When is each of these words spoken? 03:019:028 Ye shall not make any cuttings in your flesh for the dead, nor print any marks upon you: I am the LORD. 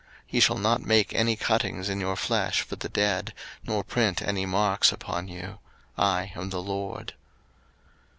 03:019:028 0.01 0.09
Ye 0.33 0.39
shall 0.39 0.57
not 0.57 0.81
make 0.81 1.13
any 1.13 1.35
cuttings 1.35 1.87
in 1.87 1.99
your 2.01 2.15
flesh 2.15 2.61
for 2.61 2.75
the 2.75 2.89
dead, 2.89 3.35
nor 3.63 3.83
print 3.83 4.19
any 4.19 4.47
marks 4.47 4.91
upon 4.91 5.27
you: 5.27 5.59
I 5.95 6.31
am 6.35 6.49
the 6.49 6.57
LORD. 6.59 7.13